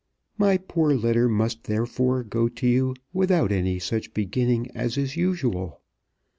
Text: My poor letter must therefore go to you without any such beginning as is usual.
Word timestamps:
My 0.35 0.57
poor 0.57 0.95
letter 0.95 1.29
must 1.29 1.65
therefore 1.65 2.23
go 2.23 2.49
to 2.49 2.65
you 2.67 2.95
without 3.13 3.51
any 3.51 3.77
such 3.77 4.15
beginning 4.15 4.71
as 4.71 4.97
is 4.97 5.15
usual. 5.15 5.79